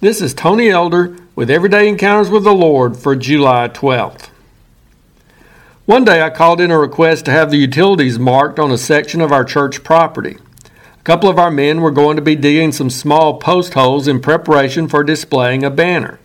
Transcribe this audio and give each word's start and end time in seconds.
This 0.00 0.22
is 0.22 0.32
Tony 0.32 0.68
Elder 0.68 1.16
with 1.34 1.50
Everyday 1.50 1.88
Encounters 1.88 2.30
with 2.30 2.44
the 2.44 2.54
Lord 2.54 2.96
for 2.96 3.16
July 3.16 3.66
12th. 3.66 4.28
One 5.86 6.04
day 6.04 6.22
I 6.22 6.30
called 6.30 6.60
in 6.60 6.70
a 6.70 6.78
request 6.78 7.24
to 7.24 7.32
have 7.32 7.50
the 7.50 7.56
utilities 7.56 8.16
marked 8.16 8.60
on 8.60 8.70
a 8.70 8.78
section 8.78 9.20
of 9.20 9.32
our 9.32 9.44
church 9.44 9.82
property. 9.82 10.36
A 11.00 11.02
couple 11.02 11.28
of 11.28 11.36
our 11.36 11.50
men 11.50 11.80
were 11.80 11.90
going 11.90 12.14
to 12.14 12.22
be 12.22 12.36
digging 12.36 12.70
some 12.70 12.90
small 12.90 13.38
post 13.40 13.74
holes 13.74 14.06
in 14.06 14.20
preparation 14.20 14.86
for 14.86 15.02
displaying 15.02 15.64
a 15.64 15.70
banner. 15.70 16.20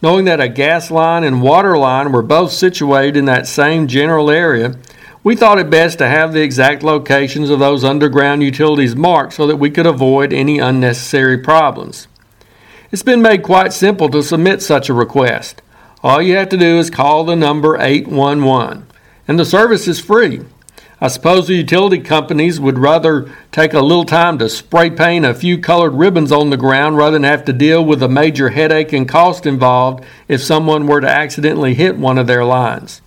Knowing 0.00 0.24
that 0.26 0.40
a 0.40 0.48
gas 0.48 0.88
line 0.88 1.24
and 1.24 1.42
water 1.42 1.76
line 1.76 2.12
were 2.12 2.22
both 2.22 2.52
situated 2.52 3.16
in 3.16 3.24
that 3.24 3.48
same 3.48 3.88
general 3.88 4.30
area, 4.30 4.76
we 5.24 5.34
thought 5.34 5.58
it 5.58 5.68
best 5.68 5.98
to 5.98 6.06
have 6.06 6.32
the 6.32 6.42
exact 6.42 6.84
locations 6.84 7.50
of 7.50 7.58
those 7.58 7.82
underground 7.82 8.44
utilities 8.44 8.94
marked 8.94 9.32
so 9.32 9.48
that 9.48 9.56
we 9.56 9.68
could 9.68 9.86
avoid 9.86 10.32
any 10.32 10.60
unnecessary 10.60 11.38
problems. 11.38 12.06
It's 12.92 13.04
been 13.04 13.22
made 13.22 13.44
quite 13.44 13.72
simple 13.72 14.08
to 14.08 14.20
submit 14.20 14.62
such 14.62 14.88
a 14.88 14.94
request. 14.94 15.62
All 16.02 16.20
you 16.20 16.34
have 16.34 16.48
to 16.48 16.56
do 16.56 16.80
is 16.80 16.90
call 16.90 17.22
the 17.22 17.36
number 17.36 17.78
811, 17.78 18.84
and 19.28 19.38
the 19.38 19.44
service 19.44 19.86
is 19.86 20.00
free. 20.00 20.40
I 21.00 21.06
suppose 21.06 21.46
the 21.46 21.54
utility 21.54 22.00
companies 22.00 22.58
would 22.58 22.78
rather 22.78 23.30
take 23.52 23.74
a 23.74 23.80
little 23.80 24.04
time 24.04 24.38
to 24.38 24.48
spray 24.48 24.90
paint 24.90 25.24
a 25.24 25.34
few 25.34 25.58
colored 25.58 25.92
ribbons 25.92 26.32
on 26.32 26.50
the 26.50 26.56
ground 26.56 26.96
rather 26.96 27.12
than 27.12 27.22
have 27.22 27.44
to 27.44 27.52
deal 27.52 27.84
with 27.84 28.00
the 28.00 28.08
major 28.08 28.48
headache 28.48 28.92
and 28.92 29.08
cost 29.08 29.46
involved 29.46 30.04
if 30.26 30.42
someone 30.42 30.88
were 30.88 31.00
to 31.00 31.08
accidentally 31.08 31.74
hit 31.74 31.96
one 31.96 32.18
of 32.18 32.26
their 32.26 32.44
lines. 32.44 33.02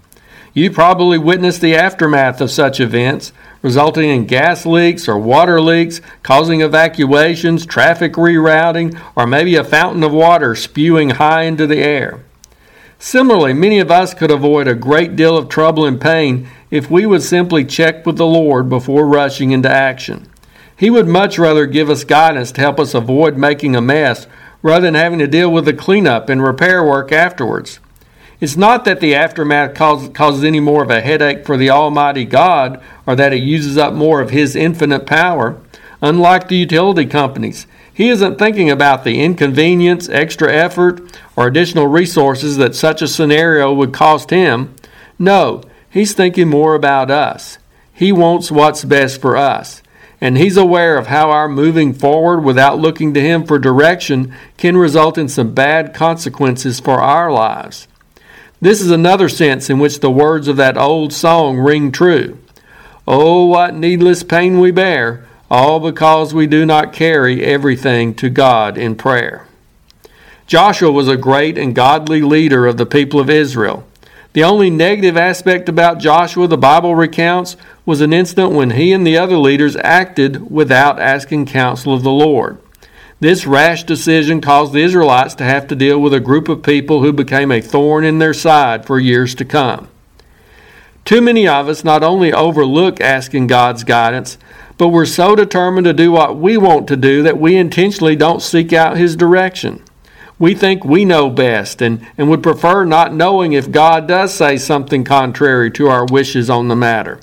You 0.54 0.72
probably 0.72 1.18
witnessed 1.18 1.60
the 1.60 1.76
aftermath 1.76 2.40
of 2.40 2.52
such 2.52 2.80
events, 2.80 3.34
resulting 3.64 4.10
in 4.10 4.28
gas 4.28 4.68
leaks 4.68 5.08
or 5.08 5.18
water 5.18 5.60
leaks, 5.60 6.02
causing 6.22 6.62
evacuations, 6.62 7.66
traffic 7.66 8.14
rerouting, 8.14 9.02
or 9.16 9.26
maybe 9.26 9.56
a 9.56 9.64
fountain 9.64 10.04
of 10.04 10.12
water 10.12 10.54
spewing 10.54 11.12
high 11.12 11.44
into 11.44 11.66
the 11.66 11.80
air. 11.80 12.20
Similarly, 13.00 13.54
many 13.54 13.80
of 13.80 13.90
us 13.90 14.14
could 14.14 14.32
avoid 14.32 14.68
a 14.68 14.76
great 14.76 15.16
deal 15.16 15.36
of 15.36 15.50
trouble 15.50 15.86
and 15.86 16.00
pain 16.00 16.48
if 16.70 16.92
we 16.92 17.06
would 17.06 17.24
simply 17.24 17.66
check 17.66 18.06
with 18.06 18.18
the 18.18 18.26
Lord 18.26 18.70
before 18.70 19.08
rushing 19.08 19.52
into 19.52 19.70
action. 19.70 20.30
He 20.78 20.90
would 20.90 21.08
much 21.08 21.40
rather 21.40 21.66
give 21.66 21.90
us 21.90 22.04
guidance 22.04 22.52
to 22.54 22.62
help 22.62 22.80
us 22.80 22.94
avoid 22.94 23.38
making 23.38 23.76
a 23.76 23.82
mess 23.82 24.28
rather 24.62 24.86
than 24.86 24.96
having 24.96 25.20
to 25.20 25.28
deal 25.28 25.52
with 25.52 25.66
the 25.66 25.74
cleanup 25.74 26.30
and 26.30 26.42
repair 26.42 26.84
work 26.84 27.12
afterwards. 27.12 27.80
It's 28.44 28.58
not 28.58 28.84
that 28.84 29.00
the 29.00 29.16
aftermath 29.16 29.74
causes, 29.74 30.10
causes 30.10 30.44
any 30.44 30.60
more 30.60 30.84
of 30.84 30.90
a 30.90 31.00
headache 31.00 31.46
for 31.46 31.56
the 31.56 31.70
Almighty 31.70 32.26
God 32.26 32.84
or 33.06 33.16
that 33.16 33.32
it 33.32 33.42
uses 33.42 33.78
up 33.78 33.94
more 33.94 34.20
of 34.20 34.32
His 34.32 34.54
infinite 34.54 35.06
power. 35.06 35.62
Unlike 36.02 36.50
the 36.50 36.58
utility 36.58 37.06
companies, 37.06 37.68
He 37.94 38.10
isn't 38.10 38.38
thinking 38.38 38.70
about 38.70 39.06
the 39.06 39.22
inconvenience, 39.22 40.10
extra 40.10 40.52
effort, 40.52 41.00
or 41.38 41.48
additional 41.48 41.88
resources 41.88 42.58
that 42.58 42.76
such 42.76 43.02
a 43.02 43.08
scenario 43.08 43.74
would 43.74 43.94
cost 43.94 44.30
Him. 44.30 44.76
No, 45.18 45.62
He's 45.90 46.12
thinking 46.12 46.50
more 46.50 46.76
about 46.76 47.10
us. 47.10 47.60
He 47.94 48.12
wants 48.12 48.52
what's 48.52 48.84
best 48.84 49.22
for 49.22 49.38
us. 49.38 49.82
And 50.20 50.38
He's 50.38 50.58
aware 50.58 50.98
of 50.98 51.08
how 51.08 51.32
our 51.32 51.48
moving 51.48 51.94
forward 51.94 52.42
without 52.42 52.78
looking 52.78 53.14
to 53.14 53.22
Him 53.22 53.46
for 53.46 53.58
direction 53.58 54.36
can 54.58 54.76
result 54.76 55.18
in 55.18 55.30
some 55.30 55.54
bad 55.54 55.94
consequences 55.94 56.82
for 56.82 57.00
our 57.00 57.32
lives. 57.32 57.88
This 58.64 58.80
is 58.80 58.92
another 58.92 59.28
sense 59.28 59.70
in 59.70 59.78
which 59.78 60.00
the 60.00 60.10
words 60.10 60.48
of 60.48 60.56
that 60.56 60.78
old 60.78 61.12
song 61.12 61.58
ring 61.58 61.92
true. 61.92 62.38
Oh, 63.06 63.44
what 63.48 63.76
needless 63.76 64.24
pain 64.24 64.58
we 64.58 64.72
bear, 64.72 65.28
all 65.52 65.82
because 65.82 66.34
we 66.34 66.48
do 66.48 66.66
not 66.66 66.94
carry 66.94 67.44
everything 67.44 68.16
to 68.16 68.30
God 68.30 68.78
in 68.78 68.96
prayer. 68.96 69.46
Joshua 70.48 70.94
was 70.94 71.10
a 71.10 71.18
great 71.18 71.58
and 71.58 71.76
godly 71.76 72.22
leader 72.22 72.66
of 72.66 72.78
the 72.78 72.86
people 72.86 73.20
of 73.20 73.30
Israel. 73.30 73.86
The 74.32 74.46
only 74.46 74.70
negative 74.70 75.18
aspect 75.18 75.68
about 75.68 76.00
Joshua 76.00 76.48
the 76.48 76.58
Bible 76.58 76.96
recounts 76.96 77.58
was 77.86 78.00
an 78.00 78.14
incident 78.14 78.54
when 78.54 78.70
he 78.70 78.94
and 78.94 79.06
the 79.06 79.18
other 79.18 79.36
leaders 79.36 79.76
acted 79.76 80.50
without 80.50 81.02
asking 81.02 81.48
counsel 81.48 81.94
of 81.94 82.04
the 82.04 82.12
Lord. 82.12 82.60
This 83.20 83.46
rash 83.46 83.84
decision 83.84 84.42
caused 84.42 84.74
the 84.74 84.82
Israelites 84.82 85.36
to 85.36 85.44
have 85.44 85.68
to 85.68 85.76
deal 85.76 86.00
with 86.00 86.14
a 86.14 86.20
group 86.20 86.50
of 86.50 86.64
people 86.64 87.02
who 87.02 87.14
became 87.14 87.52
a 87.52 87.62
thorn 87.62 88.04
in 88.04 88.20
their 88.20 88.34
side 88.34 88.86
for 88.86 89.00
years 89.00 89.34
to 89.36 89.46
come. 89.46 89.88
Too 91.06 91.22
many 91.22 91.48
of 91.48 91.68
us 91.68 91.84
not 91.84 92.04
only 92.04 92.32
overlook 92.32 93.02
asking 93.02 93.48
God's 93.48 93.84
guidance, 93.84 94.38
but 94.78 94.90
we're 94.90 95.06
so 95.06 95.36
determined 95.36 95.86
to 95.86 95.94
do 95.94 96.12
what 96.12 96.38
we 96.38 96.58
want 96.58 96.88
to 96.88 96.96
do 96.96 97.24
that 97.24 97.38
we 97.38 97.56
intentionally 97.56 98.16
don't 98.16 98.42
seek 98.42 98.74
out 98.74 98.98
His 98.98 99.16
direction. 99.16 99.84
We 100.40 100.56
think 100.56 100.84
we 100.84 101.06
know 101.06 101.30
best 101.30 101.82
and, 101.82 102.06
and 102.18 102.30
would 102.30 102.42
prefer 102.42 102.86
not 102.86 103.14
knowing 103.14 103.54
if 103.54 103.72
God 103.72 104.08
does 104.08 104.34
say 104.34 104.58
something 104.58 105.04
contrary 105.04 105.70
to 105.72 105.88
our 105.88 106.06
wishes 106.06 106.50
on 106.50 106.70
the 106.70 106.76
matter. 106.76 107.20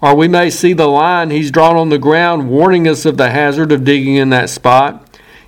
Or 0.00 0.14
we 0.14 0.28
may 0.28 0.50
see 0.50 0.72
the 0.72 0.86
line 0.86 1.30
He's 1.30 1.50
drawn 1.50 1.76
on 1.76 1.88
the 1.88 1.98
ground 1.98 2.48
warning 2.48 2.86
us 2.86 3.04
of 3.04 3.16
the 3.16 3.30
hazard 3.30 3.72
of 3.72 3.84
digging 3.84 4.14
in 4.14 4.28
that 4.30 4.50
spot, 4.50 5.05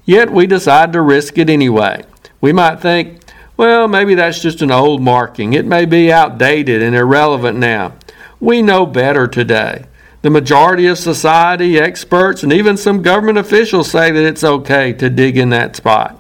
yet 0.08 0.32
we 0.32 0.46
decide 0.46 0.90
to 0.90 1.02
risk 1.02 1.36
it 1.36 1.50
anyway. 1.50 2.02
We 2.40 2.50
might 2.50 2.80
think, 2.80 3.20
well, 3.58 3.86
maybe 3.86 4.14
that's 4.14 4.40
just 4.40 4.62
an 4.62 4.70
old 4.70 5.02
marking. 5.02 5.52
It 5.52 5.66
may 5.66 5.84
be 5.84 6.10
outdated 6.10 6.80
and 6.80 6.96
irrelevant 6.96 7.58
now. 7.58 7.92
We 8.40 8.62
know 8.62 8.86
better 8.86 9.26
today. 9.26 9.84
The 10.22 10.30
majority 10.30 10.86
of 10.86 10.96
society, 10.96 11.78
experts, 11.78 12.42
and 12.42 12.54
even 12.54 12.78
some 12.78 13.02
government 13.02 13.36
officials 13.36 13.90
say 13.90 14.10
that 14.10 14.26
it's 14.26 14.42
okay 14.42 14.94
to 14.94 15.10
dig 15.10 15.36
in 15.36 15.50
that 15.50 15.76
spot. 15.76 16.18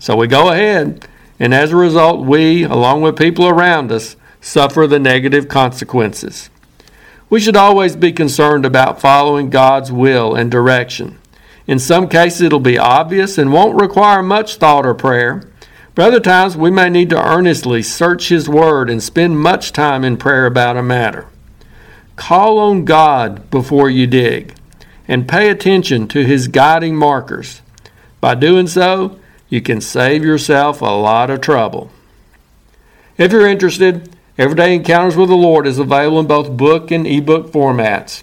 So 0.00 0.16
we 0.16 0.26
go 0.26 0.50
ahead, 0.50 1.06
and 1.38 1.54
as 1.54 1.70
a 1.70 1.76
result, 1.76 2.26
we, 2.26 2.64
along 2.64 3.02
with 3.02 3.16
people 3.16 3.46
around 3.46 3.92
us, 3.92 4.16
suffer 4.40 4.88
the 4.88 4.98
negative 4.98 5.46
consequences. 5.46 6.50
We 7.30 7.38
should 7.38 7.56
always 7.56 7.94
be 7.94 8.12
concerned 8.12 8.66
about 8.66 9.00
following 9.00 9.48
God's 9.48 9.92
will 9.92 10.34
and 10.34 10.50
direction. 10.50 11.18
In 11.66 11.78
some 11.78 12.08
cases, 12.08 12.42
it'll 12.42 12.60
be 12.60 12.78
obvious 12.78 13.38
and 13.38 13.52
won't 13.52 13.80
require 13.80 14.22
much 14.22 14.56
thought 14.56 14.86
or 14.86 14.94
prayer. 14.94 15.48
But 15.94 16.08
other 16.08 16.20
times, 16.20 16.56
we 16.56 16.70
may 16.70 16.88
need 16.90 17.10
to 17.10 17.22
earnestly 17.22 17.82
search 17.82 18.28
His 18.28 18.48
Word 18.48 18.90
and 18.90 19.02
spend 19.02 19.40
much 19.40 19.72
time 19.72 20.04
in 20.04 20.16
prayer 20.16 20.46
about 20.46 20.76
a 20.76 20.82
matter. 20.82 21.26
Call 22.14 22.58
on 22.58 22.84
God 22.84 23.50
before 23.50 23.90
you 23.90 24.06
dig 24.06 24.54
and 25.08 25.28
pay 25.28 25.48
attention 25.48 26.06
to 26.08 26.24
His 26.24 26.48
guiding 26.48 26.96
markers. 26.96 27.62
By 28.20 28.34
doing 28.34 28.66
so, 28.66 29.18
you 29.48 29.60
can 29.60 29.80
save 29.80 30.24
yourself 30.24 30.80
a 30.80 30.86
lot 30.86 31.30
of 31.30 31.40
trouble. 31.40 31.90
If 33.16 33.32
you're 33.32 33.46
interested, 33.46 34.14
Everyday 34.38 34.74
Encounters 34.74 35.16
with 35.16 35.30
the 35.30 35.36
Lord 35.36 35.66
is 35.66 35.78
available 35.78 36.20
in 36.20 36.26
both 36.26 36.56
book 36.56 36.90
and 36.90 37.06
ebook 37.06 37.52
formats. 37.52 38.22